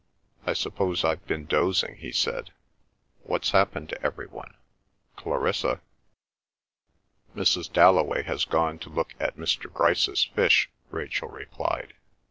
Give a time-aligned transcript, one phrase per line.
[0.47, 2.49] "I suppose I've been dozing," he said.
[3.21, 4.55] "What's happened to everyone?
[5.15, 5.79] Clarissa?"
[7.35, 7.71] "Mrs.
[7.71, 9.71] Dalloway has gone to look at Mr.
[9.71, 11.93] Grice's fish," Rachel replied.